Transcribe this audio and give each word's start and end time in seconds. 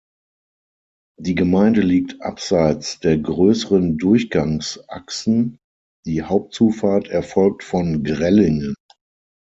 Die 1.19 1.35
Gemeinde 1.35 1.81
liegt 1.81 2.23
abseits 2.23 2.99
der 3.01 3.19
grösseren 3.19 3.99
Durchgangsachsen, 3.99 5.59
die 6.07 6.23
Hauptzufahrt 6.23 7.07
erfolgt 7.09 7.63
von 7.63 8.03
Grellingen. 8.03 8.73